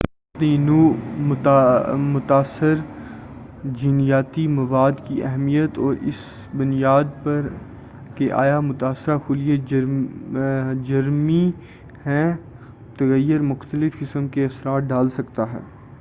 [0.35, 2.75] اپنی نوع متاثر
[3.73, 6.21] جینیاتی مواد کی اہمیت اور اس
[6.53, 7.47] بنیاد پر
[8.15, 9.57] کہ آیا متاثر خلیے
[10.83, 11.43] جرمی
[12.05, 12.31] ہیں
[12.97, 15.59] تغیر مختلف قسم کے اثرات ڈال سکتا ہے